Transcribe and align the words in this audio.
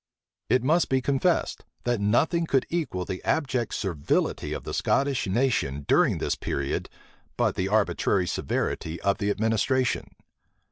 It 0.49 0.63
must 0.63 0.89
be 0.89 0.99
confessed, 0.99 1.63
that 1.83 2.01
nothing 2.01 2.47
could 2.47 2.65
equal 2.71 3.05
the 3.05 3.23
abject 3.23 3.75
servility 3.75 4.51
of 4.51 4.63
the 4.63 4.73
Scottish 4.73 5.27
nation 5.27 5.85
during 5.87 6.17
this 6.17 6.33
period 6.33 6.89
but 7.37 7.53
the 7.53 7.67
arbitrary 7.69 8.25
severity 8.25 8.99
of 9.01 9.19
the 9.19 9.29
administration. 9.29 10.15